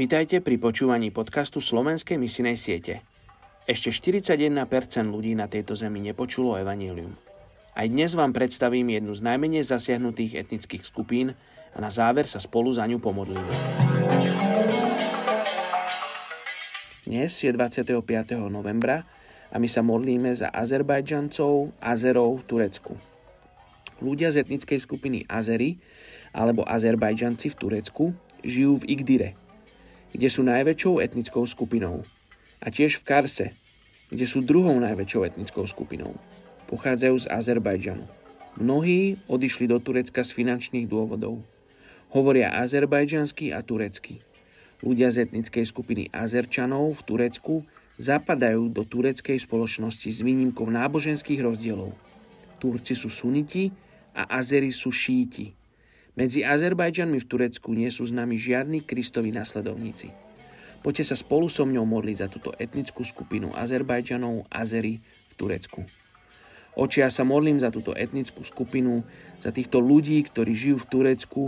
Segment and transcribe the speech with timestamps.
[0.00, 3.04] Vítajte pri počúvaní podcastu Slovenskej misinej siete.
[3.68, 4.56] Ešte 41%
[5.04, 7.12] ľudí na tejto zemi nepočulo evanílium.
[7.76, 11.36] Aj dnes vám predstavím jednu z najmenej zasiahnutých etnických skupín
[11.76, 13.52] a na záver sa spolu za ňu pomodlíme.
[17.04, 18.00] Dnes je 25.
[18.48, 19.04] novembra
[19.52, 22.96] a my sa modlíme za Azerbajdžancov, Azerov v Turecku.
[24.00, 25.76] Ľudia z etnickej skupiny Azery
[26.32, 29.36] alebo Azerbajdžanci v Turecku žijú v Igdire,
[30.10, 32.02] kde sú najväčšou etnickou skupinou.
[32.60, 33.46] A tiež v Karse,
[34.10, 36.18] kde sú druhou najväčšou etnickou skupinou.
[36.66, 38.04] Pochádzajú z Azerbajdžanu.
[38.58, 41.42] Mnohí odišli do Turecka z finančných dôvodov.
[42.10, 44.18] Hovoria azerbajdžansky a turecky.
[44.82, 47.54] Ľudia z etnickej skupiny Azerčanov v Turecku
[48.02, 51.94] zapadajú do tureckej spoločnosti s výnimkou náboženských rozdielov.
[52.58, 53.70] Turci sú suniti
[54.16, 55.54] a Azery sú šíti.
[56.18, 60.10] Medzi Azerbajdžanmi v Turecku nie sú nami žiadni kristovi nasledovníci.
[60.80, 65.84] Poďte sa spolu so mňou modliť za túto etnickú skupinu Azerbajdžanov Azery v Turecku.
[66.74, 69.04] Oči, ja sa modlím za túto etnickú skupinu,
[69.42, 71.42] za týchto ľudí, ktorí žijú v Turecku,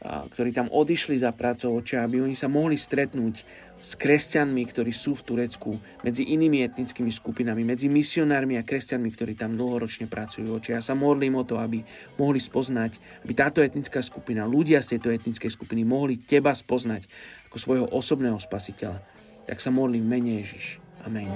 [0.00, 5.16] ktorí tam odišli za prácou očia, aby oni sa mohli stretnúť s kresťanmi, ktorí sú
[5.16, 10.60] v Turecku, medzi inými etnickými skupinami, medzi misionármi a kresťanmi, ktorí tam dlhoročne pracujú.
[10.60, 11.80] Oče, ja sa modlím o to, aby
[12.20, 17.08] mohli spoznať, aby táto etnická skupina, ľudia z tejto etnickej skupiny mohli teba spoznať
[17.48, 19.00] ako svojho osobného spasiteľa.
[19.48, 20.76] Tak sa modlím, menej Ježiš.
[21.08, 21.32] Amen.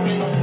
[0.00, 0.39] Amen.